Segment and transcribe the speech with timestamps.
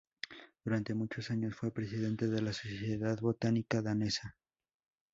[0.65, 4.35] Durante muchos años fue presidente de la Sociedad Botánica Danesa.